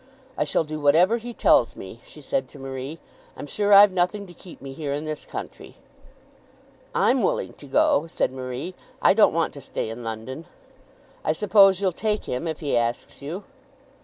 "I 0.35 0.45
shall 0.45 0.63
do 0.63 0.79
whatever 0.79 1.17
he 1.19 1.31
tells 1.31 1.75
me," 1.75 1.99
she 2.03 2.21
said 2.21 2.47
to 2.47 2.57
Marie. 2.57 2.97
"I'm 3.37 3.45
sure 3.45 3.71
I've 3.71 3.91
nothing 3.91 4.25
to 4.25 4.33
keep 4.33 4.59
me 4.59 4.73
here 4.73 4.91
in 4.93 5.05
this 5.05 5.25
country." 5.25 5.75
"I'm 6.95 7.21
willing 7.21 7.53
to 7.53 7.67
go," 7.67 8.07
said 8.07 8.31
Marie. 8.31 8.73
"I 8.99 9.13
don't 9.13 9.31
want 9.35 9.53
to 9.53 9.61
stay 9.61 9.91
in 9.91 10.03
London." 10.03 10.45
"I 11.23 11.33
suppose 11.33 11.81
you'll 11.81 11.91
take 11.91 12.25
him 12.25 12.47
if 12.47 12.61
he 12.61 12.75
asks 12.75 13.21
you?" 13.21 13.43